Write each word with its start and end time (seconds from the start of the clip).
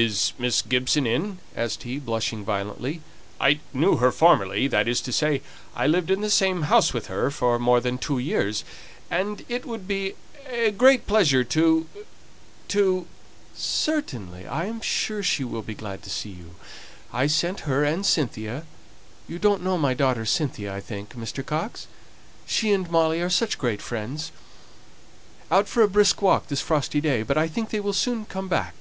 "Is 0.00 0.32
Miss 0.38 0.62
Gibson 0.62 1.08
in?" 1.08 1.38
asked 1.56 1.82
he, 1.82 1.98
blushing 1.98 2.44
violently. 2.44 3.00
"I 3.40 3.58
knew 3.74 3.96
her 3.96 4.12
formerly 4.12 4.68
that 4.68 4.86
is 4.86 5.00
to 5.00 5.10
say, 5.12 5.42
I 5.74 5.88
lived 5.88 6.08
in 6.12 6.20
the 6.20 6.30
same 6.30 6.62
house 6.70 6.94
with 6.94 7.08
her, 7.08 7.32
for 7.32 7.58
more 7.58 7.80
than 7.80 7.98
two 7.98 8.20
years, 8.20 8.62
and 9.10 9.44
it 9.48 9.66
would 9.66 9.88
be 9.88 10.14
a 10.46 10.70
great 10.70 11.08
pleasure 11.08 11.42
to 11.42 11.88
to" 12.68 13.08
"Certainly, 13.56 14.46
I 14.46 14.66
am 14.66 14.80
sure 14.80 15.20
she 15.20 15.42
will 15.42 15.62
be 15.62 15.74
so 15.74 15.78
glad 15.80 16.04
to 16.04 16.10
see 16.10 16.30
you. 16.30 16.54
I 17.12 17.26
sent 17.26 17.60
her 17.66 17.82
and 17.82 18.06
Cynthia 18.06 18.66
you 19.26 19.40
don't 19.40 19.64
know 19.64 19.76
my 19.78 19.94
daughter 19.94 20.24
Cynthia, 20.24 20.72
I 20.76 20.80
think, 20.80 21.16
Mr. 21.16 21.44
Coxe? 21.44 21.88
she 22.46 22.70
and 22.70 22.88
Molly 22.88 23.20
are 23.20 23.28
such 23.30 23.58
great 23.58 23.82
friends 23.82 24.30
out 25.50 25.66
for 25.66 25.82
a 25.82 25.88
brisk 25.88 26.22
walk 26.22 26.46
this 26.46 26.60
frosty 26.60 27.00
day, 27.00 27.24
but 27.24 27.36
I 27.36 27.48
think 27.48 27.70
they 27.70 27.80
will 27.80 27.92
soon 27.92 28.26
come 28.26 28.46
back." 28.46 28.74